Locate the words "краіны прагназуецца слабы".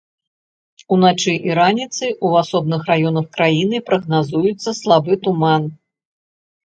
3.37-5.13